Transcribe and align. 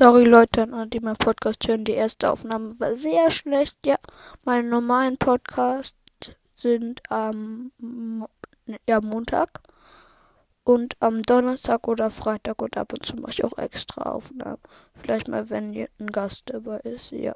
Sorry 0.00 0.24
Leute, 0.24 0.66
ne, 0.66 0.86
die 0.86 1.00
meinen 1.00 1.18
Podcast 1.18 1.68
hören. 1.68 1.84
Die 1.84 1.92
erste 1.92 2.30
Aufnahme 2.30 2.80
war 2.80 2.96
sehr 2.96 3.30
schlecht. 3.30 3.76
Ja, 3.84 3.98
meine 4.46 4.66
normalen 4.66 5.18
Podcasts 5.18 5.94
sind 6.56 7.02
am 7.10 7.70
ne, 7.76 8.26
ja, 8.88 9.02
Montag 9.02 9.60
und 10.64 10.96
am 11.00 11.20
Donnerstag 11.20 11.86
oder 11.86 12.10
Freitag 12.10 12.62
und 12.62 12.78
ab 12.78 12.94
und 12.94 13.04
zu 13.04 13.16
mache 13.16 13.32
ich 13.32 13.44
auch 13.44 13.58
extra 13.58 14.10
Aufnahmen. 14.10 14.62
Vielleicht 14.94 15.28
mal, 15.28 15.50
wenn 15.50 15.74
ein 15.74 16.06
Gast 16.06 16.44
dabei 16.46 16.78
ist, 16.78 17.10
ja. 17.10 17.34